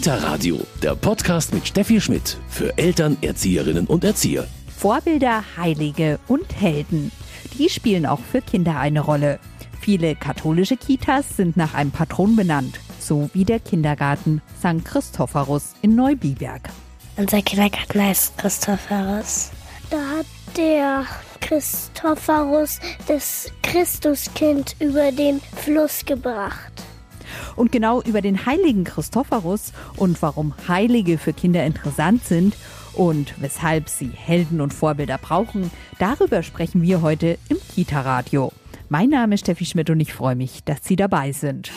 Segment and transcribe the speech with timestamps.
[0.00, 4.46] Kita Radio, der Podcast mit Steffi Schmidt für Eltern, Erzieherinnen und Erzieher.
[4.74, 7.12] Vorbilder, Heilige und Helden.
[7.58, 9.38] Die spielen auch für Kinder eine Rolle.
[9.78, 14.82] Viele katholische Kitas sind nach einem Patron benannt, so wie der Kindergarten St.
[14.86, 16.70] Christophorus in Neubiberg.
[17.18, 19.50] Unser Kindergarten heißt Christophorus.
[19.90, 20.26] Da hat
[20.56, 21.04] der
[21.42, 26.72] Christophorus das Christuskind über den Fluss gebracht.
[27.56, 32.56] Und genau über den heiligen Christophorus und warum Heilige für Kinder interessant sind
[32.92, 38.52] und weshalb sie Helden und Vorbilder brauchen, darüber sprechen wir heute im Kita-Radio.
[38.88, 41.70] Mein Name ist Steffi Schmidt und ich freue mich, dass Sie dabei sind.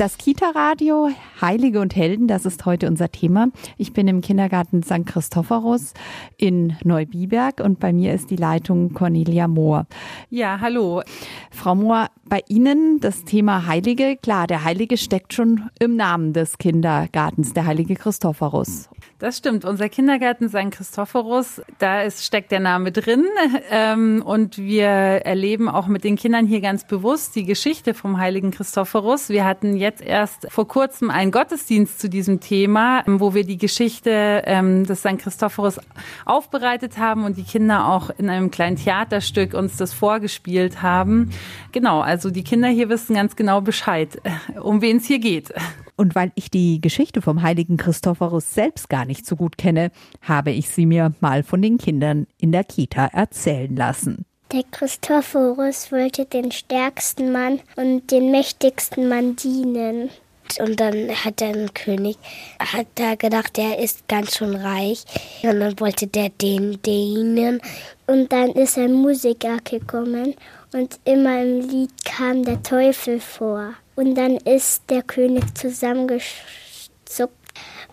[0.00, 1.10] Das Kita-Radio,
[1.42, 3.48] Heilige und Helden, das ist heute unser Thema.
[3.76, 5.04] Ich bin im Kindergarten St.
[5.04, 5.92] Christophorus
[6.38, 9.86] in Neubiberg und bei mir ist die Leitung Cornelia Mohr.
[10.30, 11.02] Ja, hallo.
[11.50, 16.58] Frau Mohr, bei Ihnen das Thema Heilige, klar, der Heilige steckt schon im Namen des
[16.58, 18.88] Kindergartens, der Heilige Christophorus.
[19.18, 19.66] Das stimmt.
[19.66, 20.70] Unser Kindergarten St.
[20.70, 23.26] Christophorus, da ist, steckt der Name drin.
[23.70, 28.50] Ähm, und wir erleben auch mit den Kindern hier ganz bewusst die Geschichte vom heiligen
[28.50, 29.28] Christophorus.
[29.28, 34.42] Wir hatten jetzt erst vor kurzem einen Gottesdienst zu diesem Thema, wo wir die Geschichte
[34.46, 35.18] ähm, des St.
[35.18, 35.80] Christophorus
[36.24, 41.30] aufbereitet haben und die Kinder auch in einem kleinen Theaterstück uns das vorgespielt haben.
[41.72, 44.20] Genau, also die Kinder hier wissen ganz genau Bescheid,
[44.60, 45.54] um wen es hier geht.
[45.96, 49.90] Und weil ich die Geschichte vom heiligen Christophorus selbst gar nicht so gut kenne,
[50.22, 54.24] habe ich sie mir mal von den Kindern in der Kita erzählen lassen.
[54.52, 60.10] Der Christophorus wollte den stärksten Mann und den mächtigsten Mann dienen.
[60.58, 62.16] Und dann hat der König
[62.58, 65.04] hat da gedacht, der ist ganz schön reich.
[65.44, 67.60] Und dann wollte der den dienen.
[68.06, 70.34] Und dann ist ein Musiker gekommen
[70.72, 73.74] und immer im Lied kam der Teufel vor.
[73.96, 77.34] Und dann ist der König zusammengezuckt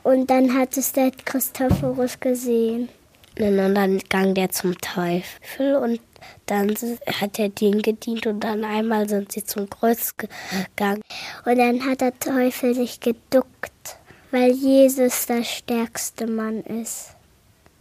[0.04, 2.90] und dann hat es der Christophorus gesehen.
[3.40, 6.00] Und dann ging der zum Teufel und
[6.46, 6.76] dann
[7.20, 11.02] hat er den gedient und dann einmal sind sie zum Kreuz gegangen.
[11.46, 13.98] Und dann hat der Teufel sich geduckt,
[14.32, 17.10] weil Jesus der stärkste Mann ist.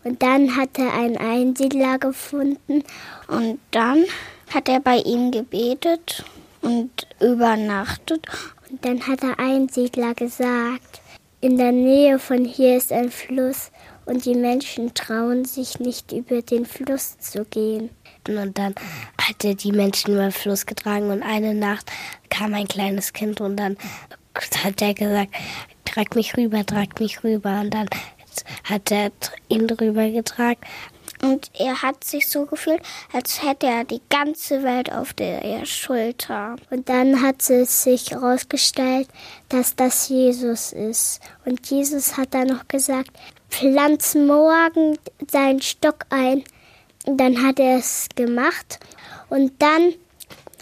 [0.05, 2.85] Und dann hat er einen Einsiedler gefunden
[3.29, 4.05] und dann
[4.53, 6.25] hat er bei ihm gebetet
[6.63, 6.91] und
[7.21, 8.27] übernachtet.
[8.71, 11.01] Und dann hat der Einsiedler gesagt,
[11.41, 13.71] in der Nähe von hier ist ein Fluss
[14.05, 17.91] und die Menschen trauen sich nicht über den Fluss zu gehen.
[18.29, 18.75] Und dann
[19.21, 21.91] hat er die Menschen über den Fluss getragen und eine Nacht
[22.31, 23.77] kam ein kleines Kind und dann
[24.65, 25.35] hat er gesagt,
[25.85, 27.61] trag mich rüber, trag mich rüber.
[27.61, 27.89] Und dann
[28.65, 29.11] hat er
[29.49, 30.61] ihn drüber getragen.
[31.27, 32.81] Und er hat sich so gefühlt,
[33.13, 36.57] als hätte er die ganze Welt auf der Schulter.
[36.71, 39.09] Und dann hat es sich herausgestellt,
[39.49, 41.21] dass das Jesus ist.
[41.45, 43.11] Und Jesus hat dann noch gesagt,
[43.51, 44.99] pflanz morgen
[45.31, 46.45] seinen Stock ein.
[47.07, 48.79] Und dann hat er es gemacht.
[49.29, 49.95] Und dann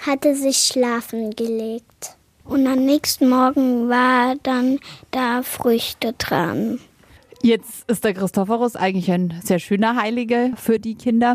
[0.07, 2.17] hat er sich schlafen gelegt.
[2.45, 4.79] Und am nächsten Morgen war dann
[5.11, 6.81] da Früchte dran.
[7.45, 11.35] Jetzt ist der Christophorus eigentlich ein sehr schöner Heilige für die Kinder.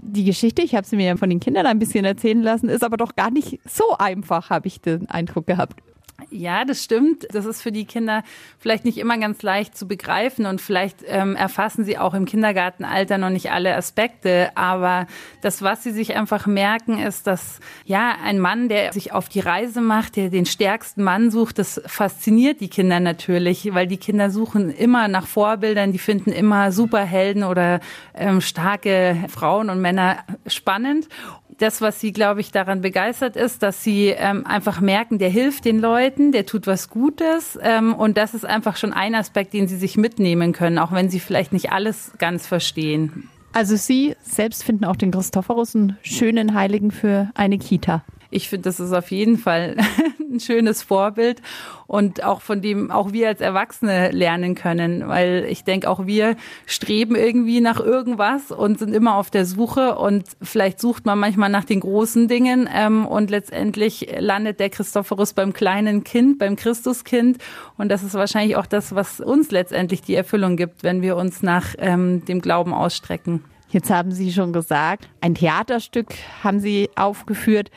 [0.00, 2.96] Die Geschichte, ich habe sie mir von den Kindern ein bisschen erzählen lassen, ist aber
[2.96, 5.82] doch gar nicht so einfach, habe ich den Eindruck gehabt.
[6.30, 7.26] Ja, das stimmt.
[7.30, 8.24] Das ist für die Kinder
[8.58, 13.18] vielleicht nicht immer ganz leicht zu begreifen und vielleicht ähm, erfassen sie auch im Kindergartenalter
[13.18, 14.50] noch nicht alle Aspekte.
[14.56, 15.06] Aber
[15.42, 19.38] das, was sie sich einfach merken, ist, dass ja ein Mann, der sich auf die
[19.40, 24.30] Reise macht, der den stärksten Mann sucht, das fasziniert die Kinder natürlich, weil die Kinder
[24.30, 27.78] suchen immer nach Vorbildern, die finden immer Superhelden oder
[28.14, 30.18] ähm, starke Frauen und Männer
[30.48, 31.08] spannend
[31.58, 35.64] das, was sie, glaube ich, daran begeistert ist, dass sie ähm, einfach merken, der hilft
[35.64, 37.58] den Leuten, der tut was Gutes.
[37.62, 41.10] Ähm, und das ist einfach schon ein Aspekt, den sie sich mitnehmen können, auch wenn
[41.10, 43.28] sie vielleicht nicht alles ganz verstehen.
[43.52, 48.68] Also Sie selbst finden auch den Christophorus einen schönen Heiligen für eine Kita ich finde,
[48.68, 49.76] das ist auf jeden Fall
[50.30, 51.40] ein schönes Vorbild
[51.86, 56.36] und auch von dem auch wir als Erwachsene lernen können, weil ich denke, auch wir
[56.66, 61.48] streben irgendwie nach irgendwas und sind immer auf der Suche und vielleicht sucht man manchmal
[61.48, 67.38] nach den großen Dingen ähm, und letztendlich landet der Christophorus beim kleinen Kind, beim Christuskind
[67.78, 71.42] und das ist wahrscheinlich auch das, was uns letztendlich die Erfüllung gibt, wenn wir uns
[71.42, 73.44] nach ähm, dem Glauben ausstrecken.
[73.70, 77.70] Jetzt haben Sie schon gesagt, ein Theaterstück haben Sie aufgeführt.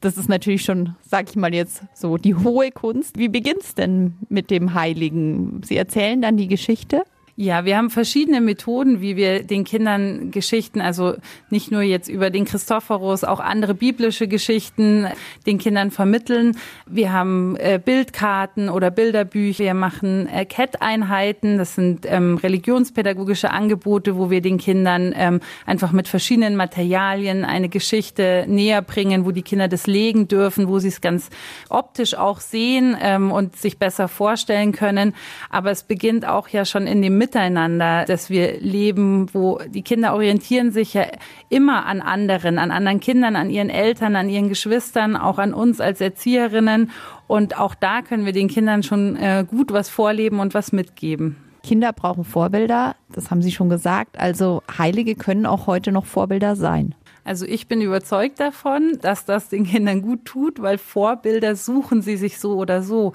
[0.00, 3.18] Das ist natürlich schon, sag ich mal jetzt, so die hohe Kunst.
[3.18, 5.60] Wie beginnt's denn mit dem Heiligen?
[5.64, 7.02] Sie erzählen dann die Geschichte?
[7.40, 11.14] Ja, wir haben verschiedene Methoden, wie wir den Kindern Geschichten, also
[11.50, 15.06] nicht nur jetzt über den Christophorus, auch andere biblische Geschichten
[15.46, 16.58] den Kindern vermitteln.
[16.86, 19.62] Wir haben äh, Bildkarten oder Bilderbücher.
[19.62, 21.58] Wir machen äh, CAT-Einheiten.
[21.58, 27.68] Das sind ähm, religionspädagogische Angebote, wo wir den Kindern ähm, einfach mit verschiedenen Materialien eine
[27.68, 31.30] Geschichte näher bringen, wo die Kinder das legen dürfen, wo sie es ganz
[31.68, 35.14] optisch auch sehen ähm, und sich besser vorstellen können.
[35.50, 40.14] Aber es beginnt auch ja schon in dem Miteinander, dass wir leben, wo die Kinder
[40.14, 41.04] orientieren sich ja
[41.50, 45.78] immer an anderen, an anderen Kindern, an ihren Eltern, an ihren Geschwistern, auch an uns
[45.78, 46.90] als Erzieherinnen.
[47.26, 51.36] Und auch da können wir den Kindern schon äh, gut was vorleben und was mitgeben.
[51.62, 54.18] Kinder brauchen Vorbilder, das haben Sie schon gesagt.
[54.18, 56.94] Also Heilige können auch heute noch Vorbilder sein.
[57.28, 62.16] Also ich bin überzeugt davon, dass das den Kindern gut tut, weil Vorbilder suchen sie
[62.16, 63.12] sich so oder so.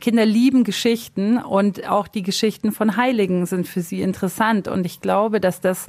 [0.00, 4.68] Kinder lieben Geschichten und auch die Geschichten von Heiligen sind für sie interessant.
[4.68, 5.86] Und ich glaube, dass das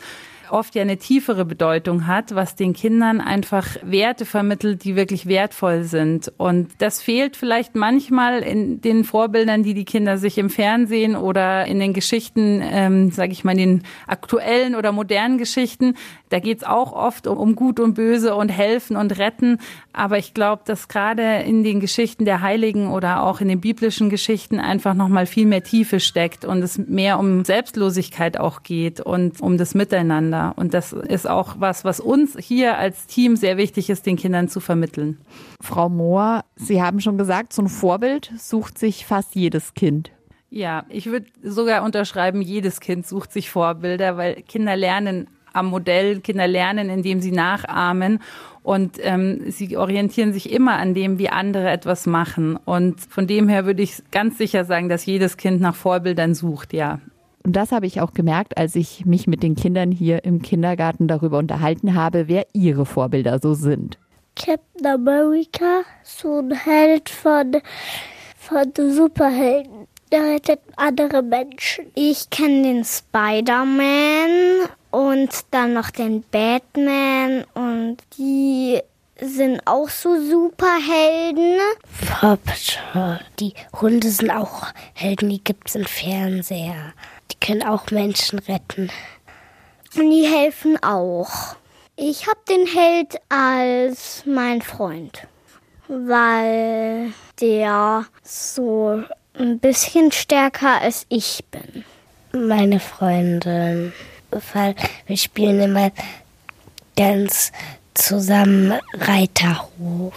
[0.52, 5.84] oft ja eine tiefere Bedeutung hat, was den Kindern einfach Werte vermittelt, die wirklich wertvoll
[5.84, 6.32] sind.
[6.38, 11.66] Und das fehlt vielleicht manchmal in den Vorbildern, die die Kinder sich im Fernsehen oder
[11.66, 15.96] in den Geschichten, ähm, sage ich mal, den aktuellen oder modernen Geschichten.
[16.30, 19.60] Da geht's auch oft um, um Gut und Böse und Helfen und Retten.
[19.94, 24.10] Aber ich glaube, dass gerade in den Geschichten der Heiligen oder auch in den biblischen
[24.10, 29.42] Geschichten einfach nochmal viel mehr Tiefe steckt und es mehr um Selbstlosigkeit auch geht und
[29.42, 30.54] um das Miteinander miteinander.
[30.58, 34.48] Und das ist auch was, was uns hier als Team sehr wichtig ist, den Kindern
[34.48, 35.18] zu vermitteln.
[35.62, 40.12] Frau Mohr, Sie haben schon gesagt, so ein Vorbild sucht sich fast jedes Kind.
[40.50, 46.20] Ja, ich würde sogar unterschreiben, jedes Kind sucht sich Vorbilder, weil Kinder lernen am Modell,
[46.20, 48.20] Kinder lernen, indem sie nachahmen
[48.62, 52.58] und ähm, sie orientieren sich immer an dem, wie andere etwas machen.
[52.58, 56.74] Und von dem her würde ich ganz sicher sagen, dass jedes Kind nach Vorbildern sucht,
[56.74, 57.00] ja.
[57.46, 61.08] Und das habe ich auch gemerkt, als ich mich mit den Kindern hier im Kindergarten
[61.08, 64.00] darüber unterhalten habe, wer ihre Vorbilder so sind.
[64.36, 67.62] Captain America, so ein Held von,
[68.36, 69.88] von Superhelden.
[70.12, 71.86] Der rettet andere Menschen.
[71.94, 78.80] Ich kenne den Spider-Man und dann noch den Batman und die
[79.22, 81.60] sind auch so Superhelden.
[82.10, 83.20] Paw Patrol.
[83.40, 86.94] Die Hunde sind auch Helden, die gibt es im Fernseher.
[87.46, 88.90] Können auch Menschen retten.
[89.96, 91.56] Und die helfen auch.
[91.96, 95.28] Ich habe den Held als mein Freund,
[95.88, 99.04] weil der so
[99.38, 101.86] ein bisschen stärker als ich bin.
[102.32, 103.94] Meine Freundin,
[104.54, 104.76] weil
[105.06, 105.92] wir spielen immer
[106.98, 107.52] ganz
[107.94, 110.16] zusammen Reiterhof.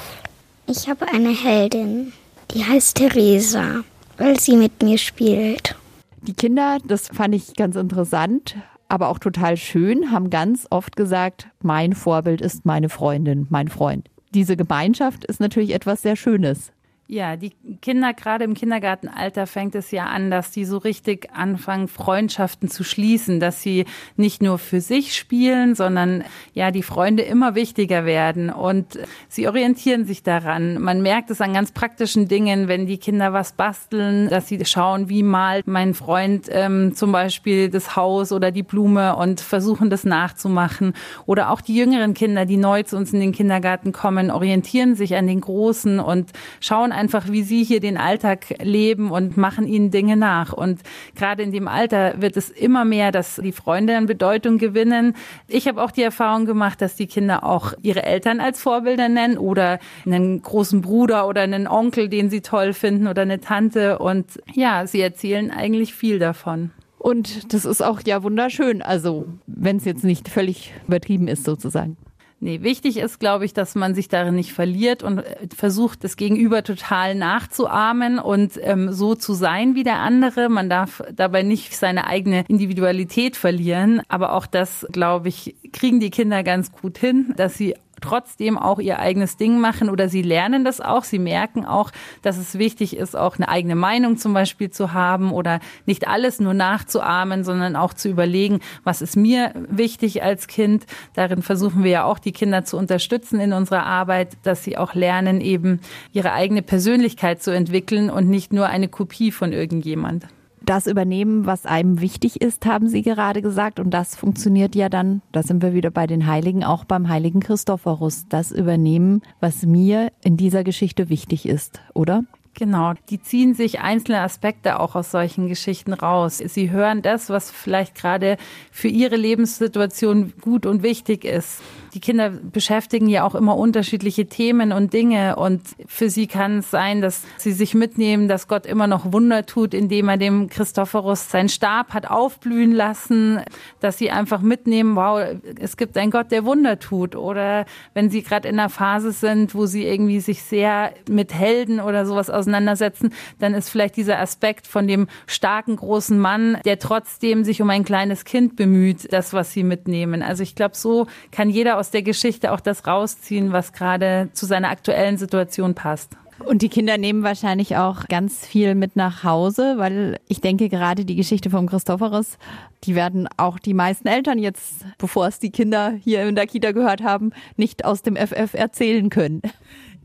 [0.66, 2.12] Ich habe eine Heldin,
[2.52, 3.84] die heißt Theresa,
[4.16, 5.76] weil sie mit mir spielt.
[6.22, 8.56] Die Kinder, das fand ich ganz interessant,
[8.88, 14.08] aber auch total schön, haben ganz oft gesagt, mein Vorbild ist meine Freundin, mein Freund.
[14.34, 16.72] Diese Gemeinschaft ist natürlich etwas sehr Schönes.
[17.10, 21.88] Ja, die Kinder, gerade im Kindergartenalter fängt es ja an, dass die so richtig anfangen,
[21.88, 26.22] Freundschaften zu schließen, dass sie nicht nur für sich spielen, sondern
[26.52, 30.82] ja, die Freunde immer wichtiger werden und sie orientieren sich daran.
[30.82, 35.08] Man merkt es an ganz praktischen Dingen, wenn die Kinder was basteln, dass sie schauen,
[35.08, 40.04] wie malt mein Freund ähm, zum Beispiel das Haus oder die Blume und versuchen das
[40.04, 40.92] nachzumachen.
[41.24, 45.16] Oder auch die jüngeren Kinder, die neu zu uns in den Kindergarten kommen, orientieren sich
[45.16, 49.90] an den Großen und schauen einfach, wie sie hier den Alltag leben und machen ihnen
[49.90, 50.52] Dinge nach.
[50.52, 50.80] Und
[51.14, 55.14] gerade in dem Alter wird es immer mehr, dass die Freunde an Bedeutung gewinnen.
[55.46, 59.38] Ich habe auch die Erfahrung gemacht, dass die Kinder auch ihre Eltern als Vorbilder nennen
[59.38, 63.98] oder einen großen Bruder oder einen Onkel, den sie toll finden oder eine Tante.
[63.98, 66.72] Und ja, sie erzählen eigentlich viel davon.
[66.98, 71.96] Und das ist auch ja wunderschön, also wenn es jetzt nicht völlig übertrieben ist sozusagen.
[72.40, 76.16] Nee, wichtig ist, glaube ich, dass man sich darin nicht verliert und äh, versucht, das
[76.16, 80.48] Gegenüber total nachzuahmen und ähm, so zu sein wie der andere.
[80.48, 84.02] Man darf dabei nicht seine eigene Individualität verlieren.
[84.08, 88.78] Aber auch das, glaube ich, kriegen die Kinder ganz gut hin, dass sie trotzdem auch
[88.78, 91.04] ihr eigenes Ding machen oder sie lernen das auch.
[91.04, 91.90] Sie merken auch,
[92.22, 96.40] dass es wichtig ist, auch eine eigene Meinung zum Beispiel zu haben oder nicht alles
[96.40, 100.86] nur nachzuahmen, sondern auch zu überlegen, was ist mir wichtig als Kind.
[101.14, 104.94] Darin versuchen wir ja auch die Kinder zu unterstützen in unserer Arbeit, dass sie auch
[104.94, 105.80] lernen, eben
[106.12, 110.26] ihre eigene Persönlichkeit zu entwickeln und nicht nur eine Kopie von irgendjemand
[110.68, 113.80] das übernehmen, was einem wichtig ist, haben Sie gerade gesagt.
[113.80, 117.40] Und das funktioniert ja dann, da sind wir wieder bei den Heiligen, auch beim heiligen
[117.40, 118.26] Christophorus.
[118.28, 122.24] Das übernehmen, was mir in dieser Geschichte wichtig ist, oder?
[122.54, 126.38] Genau, die ziehen sich einzelne Aspekte auch aus solchen Geschichten raus.
[126.38, 128.36] Sie hören das, was vielleicht gerade
[128.70, 131.62] für ihre Lebenssituation gut und wichtig ist.
[131.94, 136.70] Die Kinder beschäftigen ja auch immer unterschiedliche Themen und Dinge und für sie kann es
[136.70, 141.30] sein, dass sie sich mitnehmen, dass Gott immer noch Wunder tut, indem er dem Christophorus
[141.30, 143.40] seinen Stab hat aufblühen lassen,
[143.80, 145.20] dass sie einfach mitnehmen, wow,
[145.58, 147.64] es gibt einen Gott, der Wunder tut oder
[147.94, 152.06] wenn sie gerade in einer Phase sind, wo sie irgendwie sich sehr mit Helden oder
[152.06, 157.62] sowas auseinandersetzen, dann ist vielleicht dieser Aspekt von dem starken großen Mann, der trotzdem sich
[157.62, 160.22] um ein kleines Kind bemüht, das, was sie mitnehmen.
[160.22, 164.46] Also ich glaube, so kann jeder aus der Geschichte auch das rausziehen, was gerade zu
[164.46, 166.16] seiner aktuellen Situation passt.
[166.44, 171.04] Und die Kinder nehmen wahrscheinlich auch ganz viel mit nach Hause, weil ich denke gerade
[171.04, 172.38] die Geschichte vom Christophorus,
[172.84, 176.72] die werden auch die meisten Eltern jetzt, bevor es die Kinder hier in der Kita
[176.72, 179.42] gehört haben, nicht aus dem FF erzählen können.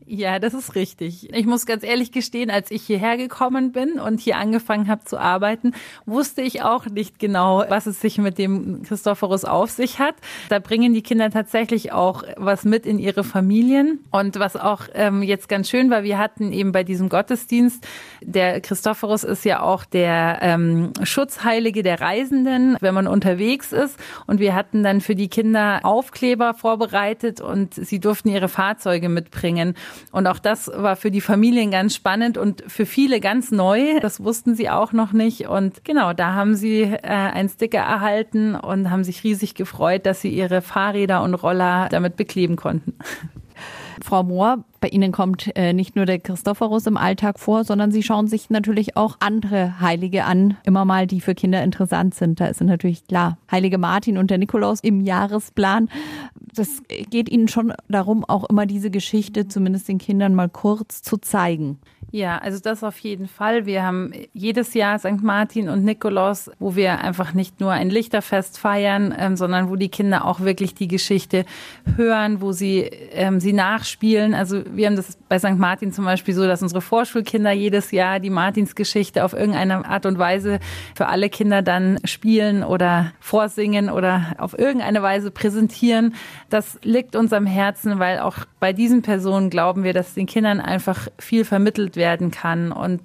[0.06, 1.32] Ja, das ist richtig.
[1.32, 5.18] Ich muss ganz ehrlich gestehen, als ich hierher gekommen bin und hier angefangen habe zu
[5.18, 5.72] arbeiten,
[6.04, 10.14] wusste ich auch nicht genau, was es sich mit dem Christophorus auf sich hat.
[10.50, 14.00] Da bringen die Kinder tatsächlich auch was mit in ihre Familien.
[14.10, 17.86] Und was auch ähm, jetzt ganz schön war, wir hatten eben bei diesem Gottesdienst,
[18.20, 23.98] der Christophorus ist ja auch der ähm, Schutzheilige der Reisenden, wenn man unterwegs ist.
[24.26, 29.74] Und wir hatten dann für die Kinder Aufkleber vorbereitet und sie durften ihre Fahrzeuge mitbringen.
[30.12, 34.00] Und auch das war für die Familien ganz spannend und für viele ganz neu.
[34.00, 35.48] Das wussten sie auch noch nicht.
[35.48, 40.20] Und genau, da haben sie äh, einen Sticker erhalten und haben sich riesig gefreut, dass
[40.20, 42.94] sie ihre Fahrräder und Roller damit bekleben konnten.
[44.02, 48.02] Frau Mohr, bei Ihnen kommt äh, nicht nur der Christophorus im Alltag vor, sondern Sie
[48.02, 52.40] schauen sich natürlich auch andere Heilige an, immer mal, die für Kinder interessant sind.
[52.40, 55.88] Da ist natürlich klar, Heilige Martin und der Nikolaus im Jahresplan.
[56.54, 61.16] Das geht Ihnen schon darum, auch immer diese Geschichte zumindest den Kindern mal kurz zu
[61.16, 61.78] zeigen.
[62.14, 63.66] Ja, also das auf jeden Fall.
[63.66, 65.24] Wir haben jedes Jahr St.
[65.24, 69.88] Martin und Nikolaus, wo wir einfach nicht nur ein Lichterfest feiern, ähm, sondern wo die
[69.88, 71.44] Kinder auch wirklich die Geschichte
[71.96, 72.82] hören, wo sie
[73.14, 74.32] ähm, sie nachspielen.
[74.32, 75.58] Also wir haben das bei St.
[75.58, 80.16] Martin zum Beispiel so, dass unsere Vorschulkinder jedes Jahr die Martinsgeschichte auf irgendeine Art und
[80.16, 80.60] Weise
[80.94, 86.14] für alle Kinder dann spielen oder vorsingen oder auf irgendeine Weise präsentieren.
[86.48, 90.60] Das liegt uns am Herzen, weil auch bei diesen Personen glauben wir, dass den Kindern
[90.60, 93.00] einfach viel vermittelt werden kann und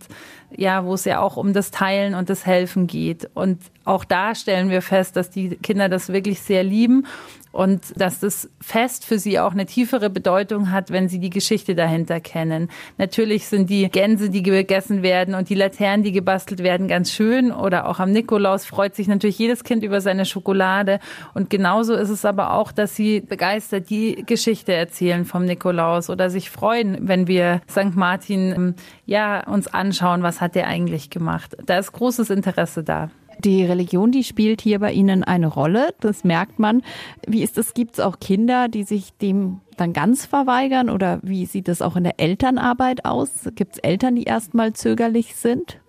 [0.52, 3.30] ja, wo es ja auch um das Teilen und das Helfen geht.
[3.34, 7.06] Und auch da stellen wir fest, dass die Kinder das wirklich sehr lieben
[7.52, 11.76] und dass das Fest für sie auch eine tiefere Bedeutung hat, wenn sie die Geschichte
[11.76, 12.70] dahinter kennen.
[12.98, 17.52] Natürlich sind die Gänse, die gegessen werden und die Laternen, die gebastelt werden, ganz schön
[17.52, 21.00] oder auch am Nikolaus freut sich natürlich jedes Kind über seine Schokolade
[21.34, 26.30] und genauso ist es aber auch, dass sie begeistert die Geschichte erzählen vom Nikolaus oder
[26.30, 27.96] sich freuen, wenn wir St.
[27.96, 28.76] Martin ähm,
[29.06, 31.58] ja uns anschauen, was hat er eigentlich gemacht.
[31.66, 33.10] Da ist großes Interesse da.
[33.44, 36.84] Die Religion, die spielt hier bei Ihnen eine Rolle, das merkt man.
[37.26, 37.74] Wie ist das?
[37.74, 41.96] Gibt es auch Kinder, die sich dem dann ganz verweigern oder wie sieht das auch
[41.96, 43.50] in der Elternarbeit aus?
[43.56, 45.80] Gibt es Eltern, die erstmal zögerlich sind?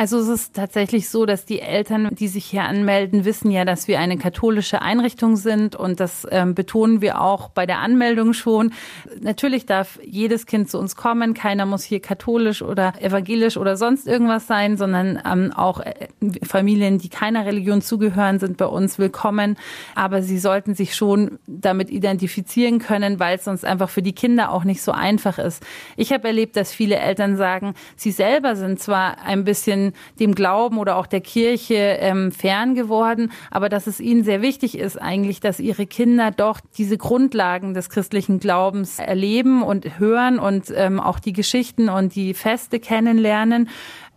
[0.00, 3.86] Also es ist tatsächlich so, dass die Eltern, die sich hier anmelden, wissen ja, dass
[3.86, 8.72] wir eine katholische Einrichtung sind und das ähm, betonen wir auch bei der Anmeldung schon.
[9.20, 11.34] Natürlich darf jedes Kind zu uns kommen.
[11.34, 16.08] Keiner muss hier katholisch oder evangelisch oder sonst irgendwas sein, sondern ähm, auch äh,
[16.44, 19.58] Familien, die keiner Religion zugehören, sind bei uns willkommen.
[19.94, 24.50] Aber sie sollten sich schon damit identifizieren können, weil es sonst einfach für die Kinder
[24.52, 25.62] auch nicht so einfach ist.
[25.98, 30.78] Ich habe erlebt, dass viele Eltern sagen, sie selber sind zwar ein bisschen dem Glauben
[30.78, 35.40] oder auch der Kirche ähm, fern geworden, aber dass es ihnen sehr wichtig ist eigentlich,
[35.40, 41.18] dass ihre Kinder doch diese Grundlagen des christlichen Glaubens erleben und hören und ähm, auch
[41.18, 43.68] die Geschichten und die Feste kennenlernen.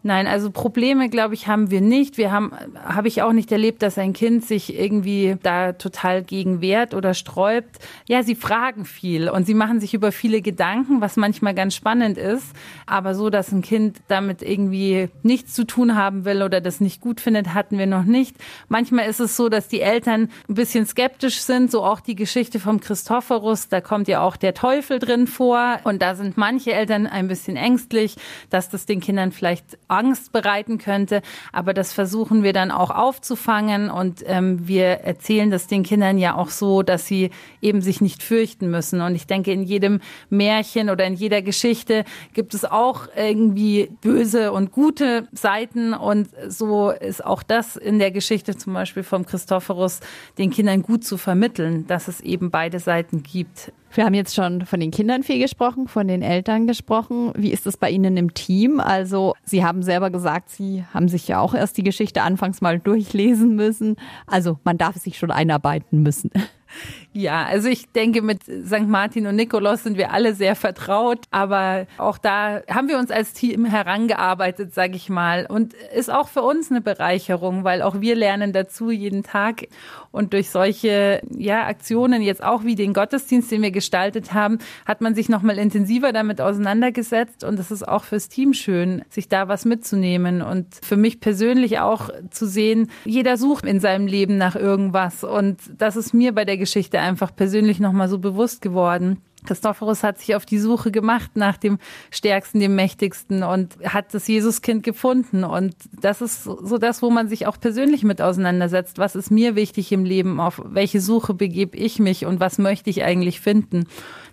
[0.05, 2.17] Nein, also Probleme, glaube ich, haben wir nicht.
[2.17, 6.59] Wir haben, habe ich auch nicht erlebt, dass ein Kind sich irgendwie da total gegen
[6.59, 7.79] wehrt oder sträubt.
[8.09, 12.17] Ja, sie fragen viel und sie machen sich über viele Gedanken, was manchmal ganz spannend
[12.17, 12.47] ist.
[12.85, 16.99] Aber so, dass ein Kind damit irgendwie nichts zu tun haben will oder das nicht
[16.99, 18.35] gut findet, hatten wir noch nicht.
[18.67, 21.71] Manchmal ist es so, dass die Eltern ein bisschen skeptisch sind.
[21.71, 23.69] So auch die Geschichte vom Christophorus.
[23.69, 25.79] Da kommt ja auch der Teufel drin vor.
[25.85, 28.17] Und da sind manche Eltern ein bisschen ängstlich,
[28.49, 31.21] dass das den Kindern vielleicht Angst bereiten könnte.
[31.51, 36.35] Aber das versuchen wir dann auch aufzufangen und ähm, wir erzählen das den Kindern ja
[36.35, 37.29] auch so, dass sie
[37.61, 39.01] eben sich nicht fürchten müssen.
[39.01, 44.51] Und ich denke, in jedem Märchen oder in jeder Geschichte gibt es auch irgendwie böse
[44.51, 45.93] und gute Seiten.
[45.93, 49.99] Und so ist auch das in der Geschichte zum Beispiel vom Christophorus
[50.37, 53.71] den Kindern gut zu vermitteln, dass es eben beide Seiten gibt.
[53.95, 57.31] Wir haben jetzt schon von den Kindern viel gesprochen, von den Eltern gesprochen.
[57.35, 58.79] Wie ist es bei Ihnen im Team?
[58.79, 62.79] Also Sie haben selber gesagt, Sie haben sich ja auch erst die Geschichte anfangs mal
[62.79, 63.97] durchlesen müssen.
[64.25, 66.31] Also man darf sich schon einarbeiten müssen.
[67.15, 68.87] Ja, also ich denke, mit St.
[68.87, 73.33] Martin und Nikolaus sind wir alle sehr vertraut, aber auch da haben wir uns als
[73.33, 75.45] Team herangearbeitet, sage ich mal.
[75.45, 79.67] Und ist auch für uns eine Bereicherung, weil auch wir lernen dazu jeden Tag.
[80.09, 85.01] Und durch solche ja, Aktionen, jetzt auch wie den Gottesdienst, den wir gestaltet haben, hat
[85.01, 87.43] man sich nochmal intensiver damit auseinandergesetzt.
[87.43, 90.41] Und es ist auch fürs Team schön, sich da was mitzunehmen.
[90.41, 95.23] Und für mich persönlich auch zu sehen, jeder sucht in seinem Leben nach irgendwas.
[95.23, 99.21] Und das ist mir bei der Geschichte einfach persönlich nochmal so bewusst geworden.
[99.45, 101.77] Christophorus hat sich auf die Suche gemacht nach dem
[102.11, 105.43] Stärksten, dem Mächtigsten und hat das Jesuskind gefunden.
[105.43, 108.97] Und das ist so das, wo man sich auch persönlich mit auseinandersetzt.
[108.97, 110.39] Was ist mir wichtig im Leben?
[110.39, 113.85] Auf welche Suche begebe ich mich und was möchte ich eigentlich finden?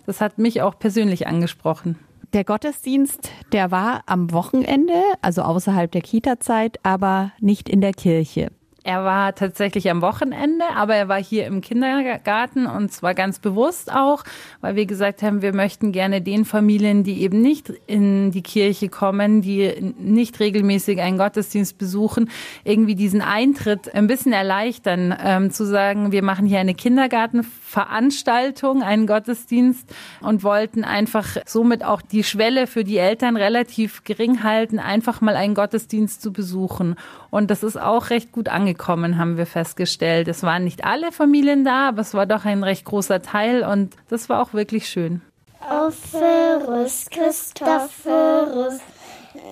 [0.05, 1.97] Das hat mich auch persönlich angesprochen.
[2.33, 8.51] Der Gottesdienst, der war am Wochenende, also außerhalb der Kita-Zeit, aber nicht in der Kirche.
[8.83, 13.93] Er war tatsächlich am Wochenende, aber er war hier im Kindergarten und zwar ganz bewusst
[13.93, 14.23] auch,
[14.59, 18.89] weil wir gesagt haben, wir möchten gerne den Familien, die eben nicht in die Kirche
[18.89, 22.31] kommen, die nicht regelmäßig einen Gottesdienst besuchen,
[22.63, 29.05] irgendwie diesen Eintritt ein bisschen erleichtern, ähm, zu sagen, wir machen hier eine Kindergartenveranstaltung, einen
[29.05, 35.21] Gottesdienst und wollten einfach somit auch die Schwelle für die Eltern relativ gering halten, einfach
[35.21, 36.95] mal einen Gottesdienst zu besuchen.
[37.31, 40.27] Und das ist auch recht gut angekommen, haben wir festgestellt.
[40.27, 43.95] Es waren nicht alle Familien da, aber es war doch ein recht großer Teil und
[44.09, 45.21] das war auch wirklich schön.
[45.61, 48.79] Opferus Christophorus,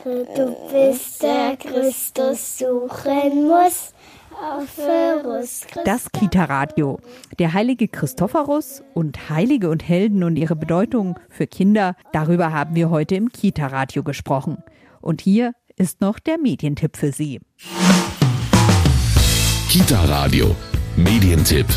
[0.03, 3.93] du bist der Christus suchen muss.
[5.83, 7.00] Das Kita-Radio.
[7.39, 12.89] Der heilige Christophorus und Heilige und Helden und ihre Bedeutung für Kinder, darüber haben wir
[12.89, 14.63] heute im Kita-Radio gesprochen.
[15.01, 17.39] Und hier ist noch der Medientipp für Sie.
[19.69, 20.53] Kita Radio,
[20.98, 21.67] Medientipp.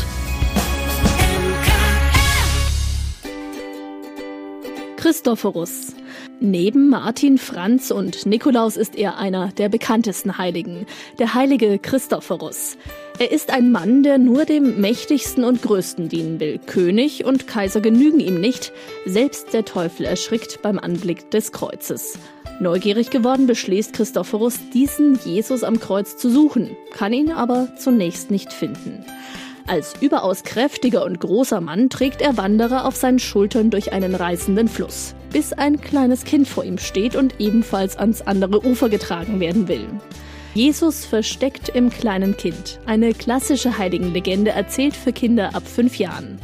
[4.97, 5.95] Christophorus.
[6.41, 10.85] Neben Martin, Franz und Nikolaus ist er einer der bekanntesten Heiligen,
[11.17, 12.77] der heilige Christophorus.
[13.19, 16.59] Er ist ein Mann, der nur dem mächtigsten und größten dienen will.
[16.59, 18.73] König und Kaiser genügen ihm nicht.
[19.05, 22.17] Selbst der Teufel erschrickt beim Anblick des Kreuzes.
[22.63, 28.53] Neugierig geworden beschließt Christophorus, diesen Jesus am Kreuz zu suchen, kann ihn aber zunächst nicht
[28.53, 29.03] finden.
[29.67, 34.69] Als überaus kräftiger und großer Mann trägt er Wanderer auf seinen Schultern durch einen reißenden
[34.69, 39.67] Fluss, bis ein kleines Kind vor ihm steht und ebenfalls ans andere Ufer getragen werden
[39.67, 39.85] will.
[40.53, 42.79] Jesus versteckt im kleinen Kind.
[42.85, 46.39] Eine klassische Heiligenlegende erzählt für Kinder ab fünf Jahren.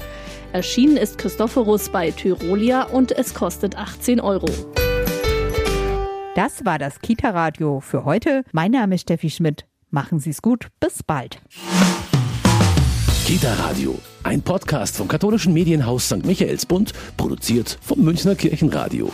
[0.51, 4.49] Erschienen ist Christophorus bei Tyrolia und es kostet 18 Euro.
[6.39, 8.45] Das war das Kita-Radio für heute.
[8.53, 9.65] Mein Name ist Steffi Schmidt.
[9.89, 10.67] Machen Sie es gut.
[10.79, 11.41] Bis bald.
[13.25, 16.25] Kita Radio, ein Podcast vom katholischen Medienhaus St.
[16.25, 19.11] Michaelsbund, produziert vom Münchner Kirchenradio.